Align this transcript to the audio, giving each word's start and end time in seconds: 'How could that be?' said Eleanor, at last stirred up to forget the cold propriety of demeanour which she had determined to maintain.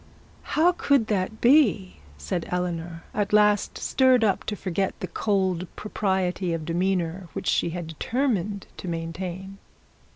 'How 0.41 0.71
could 0.71 1.05
that 1.13 1.41
be?' 1.41 1.97
said 2.17 2.47
Eleanor, 2.49 3.03
at 3.13 3.31
last 3.31 3.77
stirred 3.77 4.23
up 4.23 4.43
to 4.45 4.55
forget 4.55 4.99
the 4.99 5.05
cold 5.05 5.67
propriety 5.75 6.53
of 6.53 6.65
demeanour 6.65 7.27
which 7.33 7.45
she 7.45 7.69
had 7.69 7.85
determined 7.85 8.65
to 8.77 8.87
maintain. 8.87 9.59